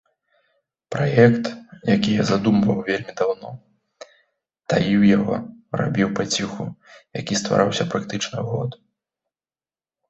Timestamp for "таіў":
4.75-5.01